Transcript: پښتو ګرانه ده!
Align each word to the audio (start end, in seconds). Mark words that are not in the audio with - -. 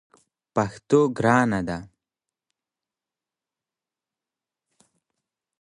پښتو 0.55 0.99
ګرانه 1.17 1.59
ده! 1.67 1.77